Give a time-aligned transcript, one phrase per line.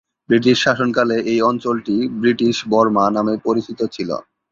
[0.29, 4.17] British শাসনকালে এই অঞ্চলটি "ব্রিটিশ বর্মা" নামে পরিচিত ছিলো।